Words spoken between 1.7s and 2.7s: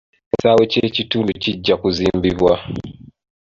kuzimbibwa.